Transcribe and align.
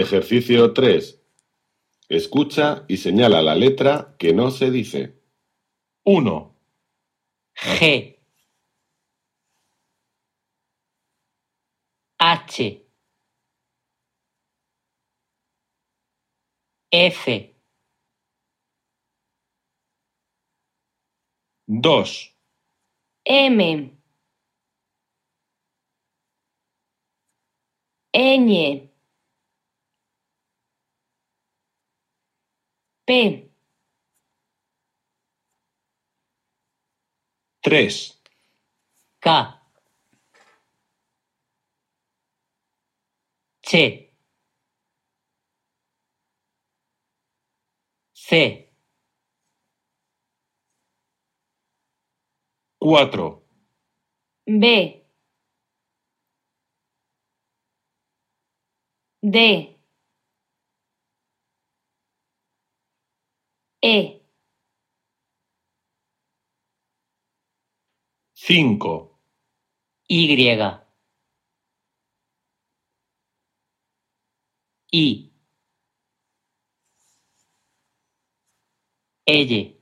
Ejercicio 0.00 0.72
3. 0.72 1.20
Escucha 2.08 2.84
y 2.86 2.98
señala 2.98 3.42
la 3.42 3.56
letra 3.56 4.14
que 4.16 4.32
no 4.32 4.52
se 4.52 4.70
dice. 4.70 5.20
1, 6.04 6.54
G. 7.56 8.20
H. 12.20 12.86
F. 16.92 17.54
2, 21.66 22.36
M, 23.24 23.98
ñ, 28.14 28.87
P, 33.08 33.50
3, 37.64 37.88
K. 43.62 44.10
C. 48.12 48.68
4, 52.78 53.40
B, 54.46 55.02
D, 59.22 59.77
E, 63.82 64.22
5, 68.34 69.18
Y. 74.92 75.32
I 79.26 79.77